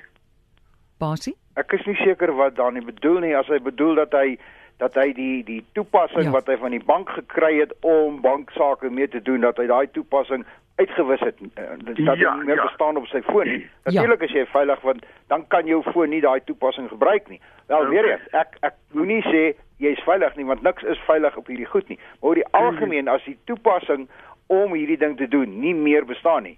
Basie? 1.03 1.35
Ek 1.59 1.73
is 1.73 1.87
nie 1.89 1.97
seker 2.05 2.35
wat 2.37 2.57
Dani 2.57 2.85
bedoel 2.85 3.23
nie 3.25 3.37
as 3.37 3.49
hy 3.51 3.59
bedoel 3.65 3.95
dat 4.05 4.13
hy 4.15 4.37
dat 4.81 4.97
hy 4.97 5.13
die 5.17 5.45
die 5.45 5.61
toepassing 5.77 6.29
ja. 6.29 6.33
wat 6.35 6.49
hy 6.49 6.57
van 6.61 6.75
die 6.75 6.85
bank 6.85 7.13
gekry 7.17 7.59
het 7.61 7.73
om 7.87 8.21
banksaake 8.25 8.91
mee 8.91 9.09
te 9.09 9.23
doen 9.23 9.45
dat 9.45 9.61
hy 9.61 9.67
daai 9.71 9.87
toepassing 9.97 10.45
uitgewis 10.81 11.21
het 11.21 11.37
eh, 11.55 11.65
dat 11.85 11.97
dit 11.97 12.05
ja, 12.05 12.15
nie 12.15 12.45
meer 12.45 12.57
ja. 12.57 12.67
bestaan 12.69 12.97
op 12.97 13.07
sy 13.13 13.21
foon 13.29 13.49
nie. 13.49 13.61
Ja. 13.61 13.91
Natuurlik 13.91 14.25
is 14.29 14.37
jy 14.39 14.47
veilig 14.53 14.81
want 14.87 15.05
dan 15.33 15.45
kan 15.53 15.69
jou 15.69 15.83
foon 15.93 16.09
nie 16.15 16.23
daai 16.25 16.41
toepassing 16.49 16.89
gebruik 16.89 17.29
nie. 17.29 17.41
Wel 17.67 17.85
okay. 17.85 17.93
weer 17.93 18.11
eens, 18.15 18.25
ek 18.33 18.57
ek 18.67 18.79
moenie 18.97 19.21
sê 19.29 19.45
jy's 19.85 20.01
veilig 20.09 20.37
nie 20.41 20.49
want 20.49 20.65
niks 20.65 20.89
is 20.95 21.05
veilig 21.09 21.37
op 21.37 21.53
hierdie 21.53 21.69
goed 21.69 21.93
nie. 21.93 22.01
Maar 22.01 22.33
oor 22.33 22.41
die 22.41 22.49
mhm. 22.49 22.65
algemeen 22.65 23.13
as 23.13 23.25
die 23.29 23.39
toepassing 23.51 24.09
om 24.51 24.75
hierdie 24.75 24.99
ding 24.99 25.17
te 25.21 25.29
doen 25.29 25.61
nie 25.61 25.77
meer 25.77 26.09
bestaan 26.09 26.49
nie. 26.49 26.57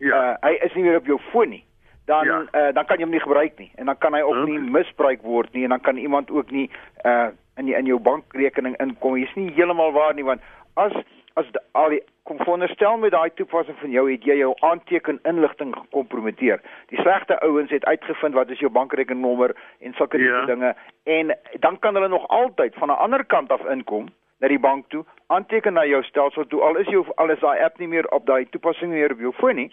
Ja. 0.00 0.16
Uh, 0.16 0.36
hy 0.48 0.56
is 0.66 0.74
nie 0.74 0.88
meer 0.88 0.98
op 0.98 1.08
jou 1.08 1.20
foon 1.30 1.54
nie. 1.54 1.64
Dan 2.10 2.26
ja. 2.26 2.40
uh, 2.42 2.72
dan 2.74 2.84
kan 2.88 2.98
jy 2.98 3.06
hom 3.06 3.14
nie 3.14 3.22
gebruik 3.22 3.58
nie 3.58 3.70
en 3.78 3.86
dan 3.86 3.98
kan 4.02 4.14
hy 4.16 4.20
ook 4.26 4.40
okay. 4.42 4.50
nie 4.50 4.72
misbruik 4.78 5.22
word 5.22 5.52
nie 5.54 5.64
en 5.66 5.74
dan 5.76 5.82
kan 5.86 5.96
iemand 5.96 6.30
ook 6.30 6.50
nie 6.50 6.66
uh 7.04 7.30
in 7.60 7.66
die, 7.68 7.74
in 7.76 7.84
jou 7.84 7.98
bankrekening 8.00 8.76
inkom. 8.80 9.18
Jy's 9.20 9.34
nie 9.36 9.50
heeltemal 9.52 9.92
waar 9.92 10.14
nie 10.16 10.24
want 10.24 10.40
as 10.80 10.94
as 11.38 11.48
die, 11.54 11.60
al 11.78 11.92
die 11.92 12.00
kom 12.28 12.40
veronderstel 12.40 12.96
met 13.02 13.12
daai 13.12 13.30
toepassing 13.38 13.76
van 13.80 13.92
jou 13.94 14.06
het 14.08 14.24
jy 14.26 14.36
jou 14.40 14.54
aanteken 14.66 15.20
inligting 15.28 15.74
gekompromiteer. 15.76 16.62
Die 16.90 17.00
slegte 17.02 17.38
ouens 17.46 17.70
het 17.74 17.84
uitgevind 17.84 18.38
wat 18.38 18.50
is 18.50 18.62
jou 18.64 18.70
bankrekeningnommer 18.72 19.54
en 19.78 19.94
sulke 19.98 20.18
ja. 20.22 20.44
dinge 20.50 20.72
en 21.04 21.34
dan 21.66 21.78
kan 21.78 21.94
hulle 21.94 22.08
nog 22.08 22.26
altyd 22.28 22.74
van 22.82 22.88
'n 22.88 23.02
ander 23.06 23.24
kant 23.24 23.52
af 23.52 23.66
inkom 23.76 24.08
na 24.40 24.48
die 24.48 24.58
bank 24.58 24.88
toe, 24.88 25.04
aanteken 25.26 25.72
na 25.72 25.84
jou 25.84 26.02
stelsel 26.02 26.46
toe 26.46 26.60
al 26.60 26.76
is 26.76 26.88
jou 26.88 27.04
al 27.14 27.30
is 27.30 27.40
daai 27.40 27.60
app 27.60 27.78
nie 27.78 27.88
meer 27.88 28.08
op 28.10 28.26
daai 28.26 28.48
toepassing 28.50 28.92
meer 28.92 29.12
op 29.12 29.20
jou 29.20 29.32
foon 29.32 29.56
nie 29.56 29.70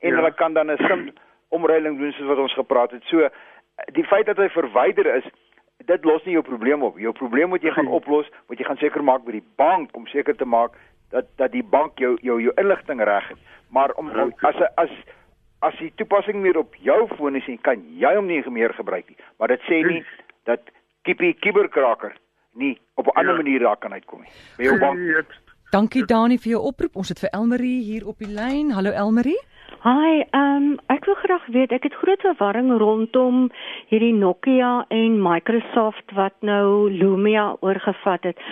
en 0.00 0.10
ja. 0.10 0.16
hulle 0.16 0.34
kan 0.34 0.54
dan 0.54 0.70
'n 0.70 0.76
sim 0.88 1.10
omreiling 1.48 1.98
doen 1.98 2.12
soos 2.12 2.28
wat 2.28 2.38
ons 2.38 2.54
gepraat 2.54 2.90
het. 2.90 3.02
So 3.10 3.28
die 3.92 4.04
feit 4.04 4.26
dat 4.26 4.40
hy 4.40 4.48
verwyder 4.48 5.08
is 5.16 5.26
dit 5.86 6.04
los 6.04 6.24
nie 6.24 6.34
jou 6.34 6.44
probleem 6.44 6.82
op. 6.82 6.98
Jou 6.98 7.12
probleem 7.12 7.48
moet 7.48 7.62
jy 7.62 7.70
gaan 7.76 7.90
oplos, 7.92 8.28
moet 8.48 8.58
jy 8.58 8.66
gaan 8.66 8.80
seker 8.80 9.04
maak 9.04 9.24
by 9.24 9.36
die 9.36 9.46
bank 9.60 9.94
om 9.96 10.06
seker 10.10 10.36
te 10.36 10.48
maak 10.48 10.74
dat 11.14 11.28
dat 11.36 11.52
die 11.52 11.64
bank 11.64 12.00
jou 12.02 12.16
jou 12.22 12.40
jou 12.42 12.54
inligting 12.56 13.02
reg 13.04 13.28
het. 13.28 13.38
Maar 13.70 13.94
om, 14.00 14.10
as 14.42 14.58
as 14.74 14.92
as 15.64 15.78
die 15.80 15.92
toepassing 15.96 16.40
meer 16.42 16.58
op 16.58 16.74
jou 16.84 17.06
foon 17.16 17.36
is, 17.36 17.48
kan 17.62 17.82
jy 18.00 18.14
hom 18.16 18.26
nie 18.26 18.42
meer 18.50 18.74
gebruik 18.74 19.08
nie. 19.08 19.18
Maar 19.38 19.54
dit 19.54 19.68
sê 19.70 19.82
nie 19.86 20.02
dat 20.44 20.62
kiepie 21.02 21.34
kiberkraker 21.34 22.16
nie 22.54 22.78
op 22.94 23.06
'n 23.06 23.18
ander 23.18 23.36
ja. 23.36 23.42
manier 23.42 23.60
daar 23.60 23.76
kan 23.76 23.92
uitkom 23.92 24.20
nie. 24.20 24.30
By 24.56 24.62
jou 24.62 24.78
bank. 24.78 24.98
Dankie 25.70 26.04
Dani 26.04 26.38
vir 26.38 26.50
jou 26.50 26.62
oproep. 26.62 26.96
Ons 26.96 27.08
het 27.08 27.18
vir 27.18 27.30
Elmarie 27.30 27.82
hier 27.82 28.06
op 28.06 28.18
die 28.18 28.30
lyn. 28.30 28.70
Hallo 28.70 28.90
Elmarie. 28.90 29.40
Hi, 29.66 30.22
ehm 30.30 30.56
um, 30.56 30.78
ek 30.90 31.04
wil 31.06 31.14
graag 31.14 31.46
weet, 31.54 31.72
ek 31.74 31.84
het 31.86 31.94
groot 32.00 32.22
verwarring 32.22 32.70
rondom 32.78 33.48
hierdie 33.90 34.14
Nokia 34.14 34.84
en 34.94 35.18
Microsoft 35.22 36.14
wat 36.18 36.34
nou 36.40 36.90
Lumia 36.90 37.48
oorgevat 37.60 38.26
het. 38.30 38.42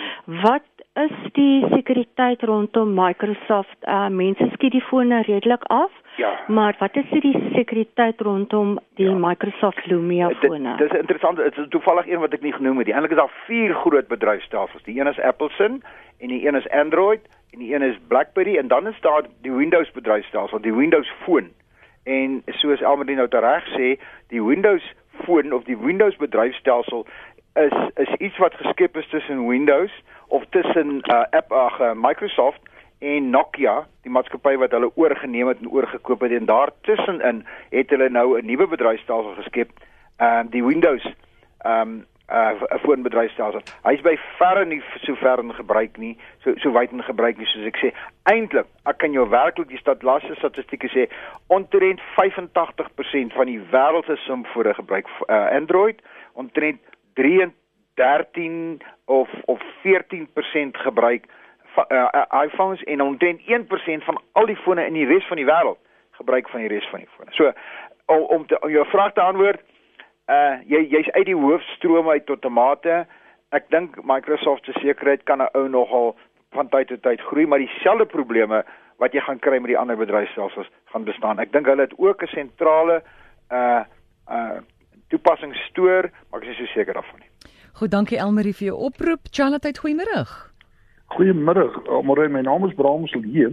Wat 0.42 0.66
is 0.94 1.14
die 1.32 1.66
sekuriteit 1.72 2.42
rondom 2.42 2.94
Microsoft? 2.94 3.76
Uh 3.82 4.06
mense 4.08 4.46
skiet 4.52 4.72
die 4.76 4.82
fone 4.88 5.22
redelik 5.26 5.62
af. 5.74 5.90
Ja. 6.16 6.30
Maar 6.46 6.76
wat 6.78 6.96
is 6.96 7.10
die 7.10 7.34
sekuriteit 7.54 8.20
rondom 8.20 8.78
die 8.94 9.08
ja. 9.08 9.14
Microsoft 9.14 9.86
Lumia 9.86 10.30
fone? 10.40 10.76
Dit 10.76 10.92
is 10.92 10.98
interessant, 10.98 11.36
dit 11.36 11.58
is 11.58 11.68
toevallig 11.68 12.06
een 12.06 12.22
wat 12.22 12.32
ek 12.32 12.46
nie 12.46 12.54
genoem 12.54 12.78
het 12.78 12.86
nie. 12.86 12.94
Eintlik 12.94 13.16
is 13.16 13.22
daar 13.22 13.34
vier 13.46 13.74
groot 13.74 14.08
bedryfstelsels. 14.08 14.86
Die 14.86 15.00
een 15.00 15.10
is 15.10 15.20
Appleson 15.20 15.82
en 16.18 16.28
die 16.28 16.46
een 16.46 16.54
is 16.54 16.70
Android 16.70 17.26
en 17.50 17.58
die 17.58 17.74
een 17.74 17.82
is 17.82 17.98
BlackBerry 18.08 18.56
en 18.58 18.68
dan 18.68 18.86
is 18.86 19.00
daar 19.00 19.26
die 19.42 19.52
Windows 19.52 19.90
bedryfstelsel, 19.90 20.60
die 20.60 20.74
Windows 20.74 21.10
Phone. 21.24 21.50
En 22.04 22.42
soos 22.46 22.80
Elmarie 22.80 23.16
nou 23.16 23.28
reg 23.30 23.66
sê, 23.74 23.94
die 24.28 24.42
Windows 24.42 24.92
Phone 25.24 25.54
of 25.54 25.64
die 25.64 25.78
Windows 25.78 26.16
bedryfstelsel 26.16 27.06
is 27.54 27.74
is 27.94 28.14
iets 28.18 28.38
wat 28.38 28.54
geskep 28.54 28.96
is 28.96 29.08
tussen 29.08 29.46
Windows 29.46 29.90
of 30.28 30.44
tussen 30.50 31.00
uh, 31.10 31.24
app 31.30 31.52
ag 31.52 31.80
uh, 31.80 31.92
Microsoft 31.94 32.60
en 32.98 33.30
Nokia, 33.30 33.84
die 34.02 34.12
maatskappy 34.12 34.56
wat 34.56 34.72
hulle 34.72 34.90
oorgeneem 34.96 35.48
het 35.48 35.60
en 35.60 35.70
oorgekoop 35.70 36.24
het 36.24 36.32
en 36.32 36.48
daartussenin 36.48 37.44
het 37.70 37.90
hulle 37.90 38.08
nou 38.08 38.38
'n 38.38 38.46
nuwe 38.46 38.66
bedryfstelsel 38.66 39.34
geskep, 39.42 39.70
ehm 40.16 40.46
uh, 40.46 40.50
die 40.50 40.64
Windows 40.64 41.04
ehm 41.64 41.80
um, 41.80 42.04
uh 42.28 42.96
'n 42.96 43.02
bedryfstelsel. 43.02 43.60
Hy's 43.82 44.00
by 44.00 44.16
verre 44.38 44.64
nie 44.64 44.82
so 45.02 45.14
ver 45.14 45.38
in 45.38 45.54
gebruik 45.54 45.96
nie, 45.96 46.16
so 46.38 46.52
so 46.56 46.72
wyd 46.72 46.92
in 46.92 47.02
gebruik 47.02 47.36
nie 47.36 47.46
soos 47.46 47.66
ek 47.66 47.76
sê. 47.76 47.92
Eintlik, 48.22 48.66
ek 48.84 48.98
kan 48.98 49.12
jou 49.12 49.28
werklik 49.28 49.68
die 49.68 49.78
statistiese 49.78 50.34
statistieke 50.34 50.88
sê, 50.88 51.08
omtrent 51.46 52.00
85% 52.16 53.32
van 53.36 53.46
die 53.46 53.60
wêreld 53.70 54.04
se 54.06 54.16
simfone 54.16 54.74
gebruik 54.74 55.06
uh, 55.28 55.50
Android, 55.50 56.00
omtrent 56.32 56.80
13 57.94 58.82
of 59.04 59.28
of 59.44 59.60
14% 59.82 60.26
gebruik 60.70 61.26
uh, 61.76 62.24
iPhones 62.44 62.82
en 62.82 63.00
omtrent 63.00 63.40
1% 63.40 64.04
van 64.04 64.20
al 64.32 64.46
die 64.46 64.56
fone 64.56 64.86
in 64.86 64.92
die 64.92 65.06
res 65.06 65.26
van 65.26 65.36
die 65.36 65.46
wêreld 65.46 65.78
gebruik 66.10 66.48
van 66.48 66.60
die 66.60 66.68
res 66.68 66.88
van 66.90 67.02
die 67.02 67.08
fone. 67.16 67.30
So 67.32 67.52
om 68.06 68.22
om, 68.22 68.46
te, 68.46 68.60
om 68.60 68.70
jou 68.70 68.86
vraag 68.86 69.12
te 69.12 69.20
antwoord, 69.20 69.60
uh 70.30 70.56
jy 70.70 70.84
jy's 70.92 71.10
uit 71.16 71.26
die 71.26 71.38
hoofstroom 71.38 72.08
uit 72.08 72.26
tot 72.26 72.40
tomate. 72.40 73.04
Ek 73.54 73.68
dink 73.70 73.98
Microsoft 74.02 74.64
se 74.64 74.72
sekerheid 74.80 75.24
kan 75.24 75.42
'n 75.42 75.52
ou 75.52 75.68
nogal 75.68 76.16
van 76.54 76.68
tyd 76.68 76.88
tot 76.88 77.02
tyd 77.02 77.20
groei, 77.20 77.46
maar 77.46 77.58
dieselfde 77.58 78.06
probleme 78.06 78.64
wat 79.02 79.12
jy 79.12 79.20
gaan 79.20 79.38
kry 79.38 79.58
met 79.58 79.72
die 79.72 79.78
ander 79.78 79.96
bedryfstelsels 79.96 80.70
gaan 80.92 81.04
bestaan. 81.04 81.38
Ek 81.38 81.52
dink 81.52 81.66
hulle 81.66 81.82
het 81.82 81.98
ook 81.98 82.22
'n 82.22 82.26
sentrale 82.26 83.02
uh 83.50 83.82
uh 84.30 84.58
toepassing 85.08 85.54
stoor, 85.54 86.10
maar 86.30 86.40
ek 86.40 86.48
is 86.48 86.58
nie 86.58 86.66
so 86.66 86.72
seker 86.72 86.94
daarvan 86.94 87.20
nie. 87.20 87.33
Goed, 87.74 87.90
dankie 87.90 88.18
Elmarie 88.22 88.52
vir 88.54 88.68
jou 88.68 88.76
oproep. 88.86 89.24
Charlotte, 89.34 89.72
goeiemôre. 89.82 90.20
Goeiemôre. 91.10 91.64
Môre, 92.06 92.28
my 92.30 92.44
naam 92.46 92.68
is 92.68 92.74
Brahms 92.78 93.10
Lee. 93.18 93.48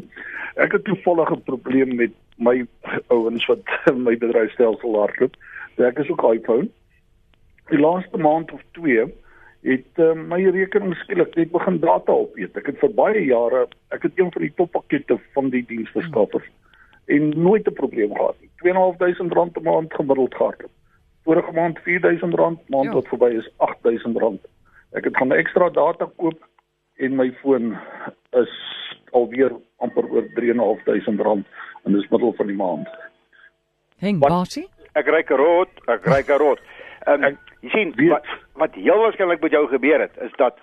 Ek 0.62 0.76
het 0.76 0.84
toevallig 0.86 1.32
'n 1.34 1.42
probleem 1.48 1.96
met 1.96 2.14
my 2.38 2.68
ouens 3.10 3.46
wat 3.50 3.66
my 4.06 4.14
bedryfstelsel 4.22 4.94
hardloop. 5.00 5.34
Ek 5.82 5.98
is 5.98 6.10
ook 6.14 6.22
iPhone. 6.34 6.70
Die 7.74 7.80
laaste 7.80 8.18
maand 8.18 8.52
of 8.52 8.62
2 8.78 9.08
het 9.66 9.98
uh, 9.98 10.14
my 10.14 10.50
rekening 10.54 10.94
skielik 11.02 11.34
net 11.36 11.52
begin 11.52 11.80
data 11.80 12.12
opeet. 12.12 12.54
Ek 12.58 12.70
het 12.70 12.78
vir 12.78 12.94
baie 12.94 13.26
jare, 13.26 13.66
ek 13.90 14.06
het 14.06 14.20
een 14.22 14.30
van 14.32 14.42
die 14.42 14.54
toppakkette 14.54 15.18
van 15.34 15.50
die 15.50 15.66
diensverskaffers 15.66 16.46
en 17.10 17.34
nooit 17.34 17.66
'n 17.66 17.74
probleem 17.74 18.14
gehad 18.14 18.38
nie. 18.42 18.50
2.500 18.62 19.34
rand 19.34 19.58
'n 19.58 19.64
maand 19.64 19.94
gemiddeld 19.94 20.36
gehad. 20.36 20.70
Vorige 21.24 21.52
maand 21.52 21.80
4000 21.80 22.34
rand, 22.34 22.70
maand 22.70 22.90
ja. 22.90 22.94
wat 22.98 23.08
verby 23.08 23.30
is 23.38 23.50
8000 23.58 24.18
rand. 24.18 24.42
Ek 24.98 25.06
het 25.08 25.18
gaan 25.18 25.32
ekstra 25.32 25.70
data 25.70 26.10
koop 26.16 26.40
en 26.98 27.16
my 27.16 27.30
foon 27.42 27.78
is 28.42 28.56
alweer 29.12 29.54
amper 29.84 30.08
oor 30.10 30.28
3.500 30.40 31.22
rand 31.28 31.46
en 31.84 31.94
dis 31.98 32.10
middel 32.10 32.34
van 32.38 32.48
die 32.48 32.56
maand. 32.56 32.90
Heng 34.02 34.20
Basie? 34.20 34.68
Ek 34.98 35.08
ry 35.08 35.22
karot, 35.24 35.72
ek 35.92 36.08
ry 36.10 36.22
karot. 36.28 36.62
Ehm 37.08 37.32
um, 37.32 37.40
jy 37.62 37.70
sien 37.74 37.94
weet, 37.98 38.10
wat 38.16 38.28
wat 38.58 38.78
heel 38.78 39.02
waarskynlik 39.04 39.42
met 39.42 39.54
jou 39.54 39.68
gebeur 39.70 40.02
het 40.02 40.18
is 40.26 40.34
dat 40.42 40.58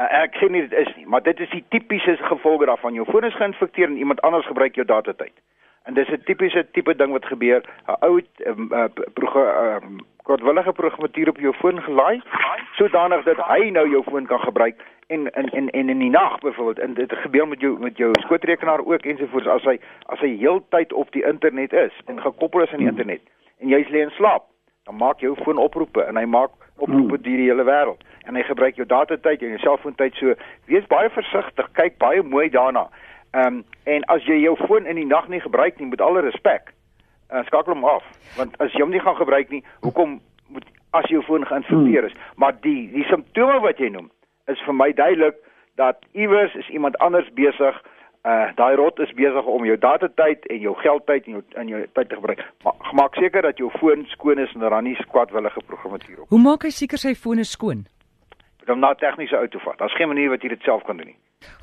uh, 0.00 0.08
ek 0.22 0.36
sê 0.40 0.48
nie 0.48 0.64
dit 0.64 0.74
is 0.80 0.90
nie, 0.96 1.06
maar 1.06 1.22
dit 1.22 1.40
is 1.44 1.50
die 1.52 1.64
tipiese 1.74 2.16
gevolge 2.30 2.66
daarvan. 2.70 2.96
Jou 2.96 3.06
foon 3.10 3.28
is 3.28 3.36
geïnfekteer 3.36 3.90
en 3.90 4.00
iemand 4.00 4.24
anders 4.26 4.48
gebruik 4.48 4.80
jou 4.80 4.86
data 4.88 5.12
tyd. 5.12 5.34
En 5.88 5.94
dis 5.94 6.08
'n 6.08 6.22
tipiese 6.24 6.66
tipe 6.72 6.96
ding 6.96 7.12
wat 7.12 7.24
gebeur. 7.24 7.62
'n 7.86 7.96
Ou 8.04 8.20
um, 8.46 8.68
uh, 8.72 8.84
um, 9.82 9.98
kortwillige 10.22 10.72
programmatuur 10.72 11.28
op 11.28 11.38
jou 11.40 11.54
foon 11.54 11.82
gelaai 11.82 12.20
sodanig 12.76 13.24
dat 13.24 13.40
hy 13.48 13.70
nou 13.70 13.88
jou 13.88 14.02
foon 14.02 14.26
kan 14.26 14.40
gebruik 14.40 14.76
en 15.06 15.30
in 15.32 15.48
en 15.50 15.70
en 15.70 15.88
in 15.88 15.98
die 15.98 16.10
nag 16.10 16.38
byvoorbeeld. 16.38 16.78
En 16.78 16.94
dit 16.94 17.12
gebeur 17.12 17.48
met 17.48 17.60
jou 17.60 17.78
met 17.78 17.96
jou 17.96 18.10
skootrekenaar 18.12 18.84
ook 18.84 19.02
ensovoorts 19.02 19.46
as 19.46 19.64
hy 19.64 19.78
as 20.06 20.20
hy 20.20 20.36
heeltyd 20.36 20.92
op 20.92 21.12
die 21.12 21.24
internet 21.24 21.72
is 21.72 21.92
en 22.06 22.20
gekoppel 22.20 22.62
is 22.62 22.72
aan 22.72 22.84
die 22.84 22.92
internet 22.92 23.20
en 23.58 23.68
jy 23.68 23.86
lê 23.88 24.04
in 24.04 24.10
slaap 24.10 24.44
dan 24.84 24.96
maak 24.96 25.20
jou 25.20 25.34
foon 25.44 25.58
oproepe 25.58 26.04
en 26.04 26.16
hy 26.16 26.24
maak 26.24 26.50
oproepe 26.76 27.20
deur 27.20 27.36
die 27.36 27.48
hele 27.50 27.64
wêreld. 27.64 28.04
En 28.24 28.36
hy 28.36 28.42
gebruik 28.42 28.76
jou 28.76 28.86
data 28.86 29.16
tyd 29.16 29.42
en 29.42 29.48
jou 29.48 29.58
selfoontyd 29.58 30.14
so 30.14 30.34
wees 30.66 30.86
baie 30.86 31.10
versigtig. 31.10 31.68
Kyk 31.72 31.98
baie 31.98 32.22
mooi 32.22 32.48
daarna 32.48 32.88
Ehm 33.30 33.46
um, 33.46 33.64
en 33.84 34.04
as 34.04 34.24
jy 34.24 34.40
jou 34.40 34.56
foon 34.66 34.86
in 34.86 34.96
die 34.96 35.06
nag 35.06 35.28
nie 35.28 35.40
gebruik 35.40 35.78
nie, 35.78 35.88
met 35.88 36.00
alle 36.00 36.20
respek, 36.20 36.72
uh, 37.32 37.44
skakel 37.44 37.74
hom 37.74 37.84
af. 37.84 38.04
Want 38.36 38.56
as 38.62 38.72
jy 38.72 38.80
hom 38.80 38.90
nie 38.92 39.02
gaan 39.04 39.16
gebruik 39.16 39.50
nie, 39.52 39.62
hoekom 39.84 40.20
moet 40.48 40.64
as 40.96 41.08
jou 41.12 41.22
foon 41.22 41.44
geïnfekteer 41.46 42.08
is? 42.08 42.16
Hmm. 42.16 42.32
Maar 42.36 42.56
die 42.64 42.88
die 42.92 43.04
simptome 43.08 43.60
wat 43.64 43.78
jy 43.78 43.90
noem, 43.92 44.10
is 44.48 44.60
vir 44.64 44.74
my 44.74 44.92
duidelik 44.92 45.36
dat 45.76 46.00
iewers 46.12 46.54
is 46.54 46.68
iemand 46.68 46.98
anders 47.04 47.28
besig 47.36 47.76
uh 48.28 48.48
daai 48.56 48.74
rot 48.76 48.98
is 48.98 49.12
besig 49.14 49.46
om 49.46 49.64
jou 49.64 49.76
data 49.78 50.08
tyd 50.20 50.46
en 50.52 50.58
jou 50.60 50.74
geld 50.80 51.06
tyd 51.06 51.26
en 51.26 51.36
jou 51.36 51.42
in 51.62 51.68
jou 51.68 51.84
tyd 51.92 52.08
te 52.08 52.18
gebruik. 52.18 52.42
Maar 52.64 52.90
maak 52.92 53.14
seker 53.14 53.42
dat 53.42 53.60
jou 53.60 53.70
foon 53.78 54.04
skoon 54.08 54.38
is 54.38 54.52
en 54.54 54.60
daar 54.60 54.82
nie 54.82 54.96
skwadwillige 55.04 55.62
programmatuur 55.66 56.20
op. 56.20 56.28
Hoe 56.28 56.42
maak 56.42 56.66
hy 56.66 56.72
seker 56.74 56.98
sy 56.98 57.14
foon 57.14 57.38
is 57.44 57.54
skoon? 57.54 57.86
Om 58.68 58.82
na 58.84 58.94
tegniese 58.94 59.36
uit 59.36 59.50
te 59.50 59.60
vat. 59.64 59.78
Daar's 59.78 59.96
geen 59.96 60.08
manier 60.08 60.28
wat 60.28 60.42
jy 60.42 60.48
dit 60.48 60.62
self 60.66 60.82
kan 60.84 60.96
doen 60.96 61.12
nie. 61.12 61.16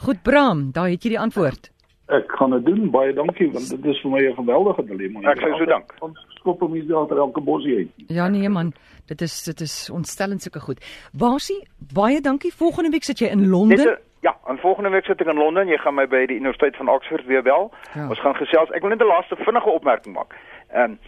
Goed 0.05 0.22
Bram, 0.22 0.72
daar 0.72 0.89
het 0.89 1.03
jy 1.03 1.15
die 1.15 1.20
antwoord. 1.20 1.72
Ek 2.13 2.32
gaan 2.38 2.51
dit 2.53 2.65
doen. 2.65 2.89
Baie 2.94 3.13
dankie 3.17 3.48
want 3.51 3.70
dit 3.70 3.86
is 3.89 4.01
vir 4.03 4.12
my 4.12 4.20
'n 4.22 4.36
geweldige 4.36 4.84
dilemma. 4.86 5.32
Ek 5.32 5.39
sê 5.39 5.58
so 5.58 5.65
dank. 5.65 5.94
Ons 6.00 6.25
skop 6.36 6.60
hom 6.60 6.74
hier 6.74 6.96
agter 6.96 7.17
elke 7.17 7.41
bosie 7.41 7.77
uit. 7.77 7.89
Ja 8.08 8.27
nee 8.27 8.50
man, 8.50 8.74
dit 9.05 9.22
is 9.22 9.44
dit 9.44 9.62
is 9.62 9.89
ontstellend 9.89 10.41
sulke 10.41 10.60
goed. 10.60 10.79
Basie, 11.13 11.67
baie 11.94 12.22
dankie. 12.22 12.53
Volgende 12.53 12.89
week 12.89 13.03
sit 13.03 13.20
jy 13.20 13.27
in 13.27 13.50
Londen. 13.50 13.77
Dit, 13.77 14.00
ja, 14.22 14.38
en 14.48 14.58
volgende 14.58 14.89
week 14.89 15.05
sit 15.05 15.22
ek 15.22 15.27
in 15.27 15.38
Londen. 15.38 15.67
Jy 15.67 15.77
gaan 15.77 15.96
my 15.96 16.08
by 16.08 16.25
die 16.25 16.38
Universiteit 16.38 16.75
van 16.75 16.89
Oxford 16.89 17.25
weer 17.25 17.44
bel. 17.44 17.72
Ja. 17.96 18.10
Ons 18.10 18.20
gaan 18.20 18.36
gesels. 18.36 18.70
Ek 18.70 18.82
wil 18.82 18.89
net 18.89 19.01
'n 19.01 19.08
laaste 19.08 19.36
vinnige 19.36 19.70
opmerking 19.70 20.15
maak. 20.15 20.36
Ehm 20.70 20.91
um, 20.91 21.00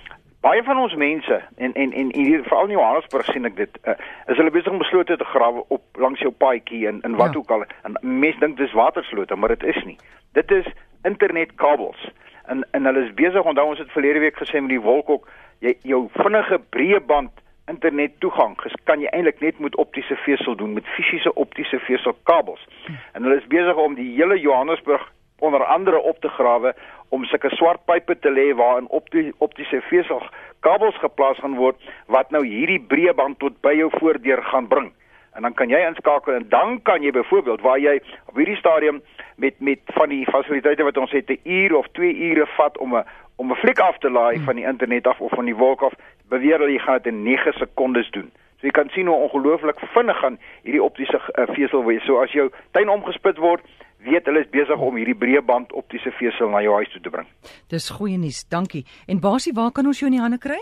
baie 0.48 0.64
van 0.64 0.80
ons 0.80 0.96
mense 0.96 1.38
en 1.56 1.74
en 1.74 1.94
en 2.02 2.12
hier 2.16 2.44
veral 2.44 2.70
in 2.70 2.76
Johannesburg 2.78 3.26
sien 3.32 3.48
ek 3.50 3.58
dit 3.58 3.80
uh, 3.84 3.96
is 4.32 4.40
hulle 4.40 4.54
besig 4.56 4.72
om 4.72 4.84
beslote 4.84 5.18
te 5.20 5.28
grawe 5.34 5.64
op 5.76 6.00
langs 6.04 6.24
jou 6.24 6.32
paadjie 6.44 6.86
en 6.92 7.02
en 7.08 7.18
wat 7.22 7.34
ja. 7.36 7.42
ook 7.42 7.52
al. 7.56 7.66
En 7.88 7.98
mense 8.02 8.40
dink 8.44 8.56
dis 8.62 8.78
waterslote 8.82 9.36
maar 9.36 9.56
dit 9.56 9.66
is 9.74 9.82
nie. 9.90 9.98
Dit 10.40 10.52
is 10.52 10.70
internetkabels. 11.10 12.08
En 12.54 12.64
en 12.78 12.90
hulle 12.90 13.04
is 13.08 13.18
besig 13.20 13.52
onthou 13.52 13.68
ons 13.74 13.84
het 13.84 13.92
verlede 13.96 14.24
week 14.24 14.40
gesê 14.44 14.62
met 14.64 14.76
die 14.76 14.86
wolkok 14.88 15.28
jy 15.66 15.76
jou 15.92 16.06
vinnige 16.16 16.62
breëband 16.76 17.44
internet 17.68 18.14
toegang 18.24 18.56
kan 18.88 19.02
jy 19.04 19.12
eintlik 19.12 19.42
net 19.44 19.60
met 19.60 19.76
optiese 19.76 20.16
vesel 20.24 20.56
doen 20.56 20.74
met 20.78 20.88
fisiese 20.96 21.34
optiese 21.34 21.80
veselkabels 21.84 22.64
en 22.88 23.26
hulle 23.26 23.42
is 23.42 23.50
besig 23.52 23.82
om 23.84 23.98
die 23.98 24.12
hele 24.16 24.40
Johannesburg 24.40 25.04
onder 25.40 25.66
andere 25.66 26.00
op 26.02 26.20
te 26.22 26.30
grawe 26.30 26.76
om 27.10 27.26
sulke 27.26 27.50
swart 27.56 27.86
pype 27.86 28.20
te 28.20 28.30
lê 28.30 28.56
waarin 28.56 28.88
optie, 28.90 29.34
optiese 29.38 29.82
veselkabels 29.82 30.98
geplaas 31.00 31.40
gaan 31.40 31.56
word 31.56 31.76
wat 32.06 32.32
nou 32.32 32.46
hierdie 32.46 32.80
breëband 32.80 33.40
tot 33.40 33.62
by 33.62 33.74
jou 33.78 33.90
voordeur 34.00 34.44
gaan 34.44 34.68
bring 34.68 34.92
en 35.38 35.44
dan 35.44 35.54
kan 35.54 35.70
jy 35.70 35.80
inskakel 35.86 36.34
en 36.34 36.46
dan 36.50 36.82
kan 36.82 37.04
jy 37.06 37.12
byvoorbeeld 37.12 37.62
waar 37.62 37.80
jy 37.80 38.00
op 38.26 38.36
hierdie 38.36 38.58
stadium 38.58 39.02
met 39.36 39.60
met 39.60 39.80
van 39.98 40.10
die 40.10 40.26
fasiliteite 40.26 40.84
wat 40.84 40.98
ons 40.98 41.12
het 41.12 41.30
'n 41.30 41.40
uur 41.44 41.76
of 41.76 41.88
2 41.92 42.16
ure 42.30 42.46
vat 42.58 42.78
om 42.78 42.96
'n 42.98 43.06
om 43.36 43.52
'n 43.52 43.62
fliek 43.64 43.80
af 43.80 43.98
te 43.98 44.10
laai 44.10 44.36
hmm. 44.36 44.46
van 44.46 44.56
die 44.56 44.66
internet 44.66 45.08
af 45.08 45.20
of 45.22 45.32
van 45.32 45.46
die 45.46 45.56
wolk 45.56 45.82
af 45.82 45.94
beweer 46.30 46.60
hulle 46.60 46.72
jy 46.72 46.80
gaan 46.80 47.00
dit 47.02 47.14
in 47.14 47.24
9 47.24 47.54
sekondes 47.54 48.10
doen. 48.10 48.32
So 48.58 48.66
jy 48.66 48.72
kan 48.72 48.90
sien 48.90 49.08
hoe 49.08 49.16
ongelooflik 49.16 49.80
vinnig 49.80 50.18
gaan 50.18 50.40
hierdie 50.64 50.84
optiese 50.84 51.20
uh, 51.20 51.46
vesel 51.54 51.86
wees. 51.86 52.04
So 52.06 52.22
as 52.22 52.32
jou 52.32 52.50
tuin 52.72 52.90
omgespit 52.90 53.38
word, 53.38 53.62
weet 54.06 54.26
hulle 54.26 54.40
is 54.46 54.50
besig 54.54 54.80
om 54.80 54.96
hierdie 54.96 55.18
breëband 55.18 55.74
optiese 55.74 56.12
vesel 56.20 56.50
na 56.50 56.62
jou 56.62 56.74
huis 56.80 56.92
toe 56.94 57.02
te 57.02 57.10
bring. 57.10 57.28
Dis 57.70 57.90
goeie 57.90 58.18
nuus. 58.18 58.44
Dankie. 58.50 58.86
En 59.08 59.20
Basie, 59.20 59.54
waar 59.54 59.72
kan 59.72 59.86
ons 59.86 60.00
jou 60.00 60.10
in 60.12 60.18
die 60.18 60.24
hande 60.24 60.38
kry? 60.38 60.60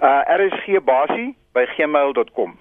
Uh 0.00 0.20
RSG 0.36 0.80
basie 0.84 1.34
by 1.52 1.66
gmail.com. 1.76 2.56